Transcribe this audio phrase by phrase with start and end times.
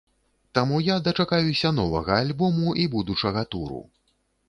[0.57, 3.81] Таму я дачакаюся новага альбому і будучага туру.